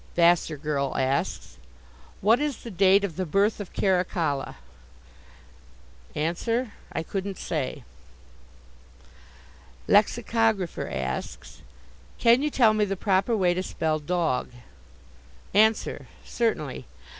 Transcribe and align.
Vassar 0.15 0.57
Girl 0.57 0.97
asks: 0.97 1.59
What 2.21 2.39
is 2.39 2.63
the 2.63 2.71
date 2.71 3.03
of 3.03 3.17
the 3.17 3.23
birth 3.27 3.59
of 3.59 3.71
Caracalla? 3.71 4.55
Answer: 6.15 6.71
I 6.91 7.03
couldn't 7.03 7.37
say. 7.37 7.83
Lexicographer 9.87 10.87
asks: 10.87 11.61
Can 12.17 12.41
you 12.41 12.49
tell 12.49 12.73
me 12.73 12.83
the 12.85 12.97
proper 12.97 13.37
way 13.37 13.53
to 13.53 13.61
spell 13.61 13.99
"dog"? 13.99 14.49
Answer: 15.53 16.07
Certainly. 16.25 16.87